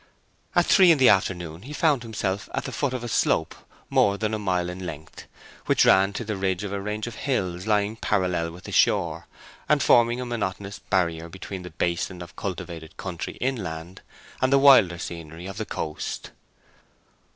At 0.55 0.65
three 0.65 0.89
in 0.89 0.97
the 0.97 1.09
afternoon 1.09 1.61
he 1.61 1.73
found 1.73 2.01
himself 2.01 2.49
at 2.55 2.63
the 2.63 2.71
foot 2.71 2.91
of 2.95 3.03
a 3.03 3.07
slope 3.07 3.53
more 3.87 4.17
than 4.17 4.33
a 4.33 4.39
mile 4.39 4.67
in 4.67 4.83
length, 4.83 5.27
which 5.67 5.85
ran 5.85 6.11
to 6.13 6.25
the 6.25 6.35
ridge 6.35 6.63
of 6.63 6.73
a 6.73 6.81
range 6.81 7.05
of 7.05 7.13
hills 7.13 7.67
lying 7.67 7.97
parallel 7.97 8.49
with 8.51 8.63
the 8.63 8.71
shore, 8.71 9.27
and 9.69 9.83
forming 9.83 10.19
a 10.19 10.25
monotonous 10.25 10.79
barrier 10.79 11.29
between 11.29 11.61
the 11.61 11.69
basin 11.69 12.23
of 12.23 12.35
cultivated 12.35 12.97
country 12.97 13.33
inland 13.35 14.01
and 14.41 14.51
the 14.51 14.57
wilder 14.57 14.97
scenery 14.97 15.45
of 15.45 15.57
the 15.57 15.65
coast. 15.65 16.31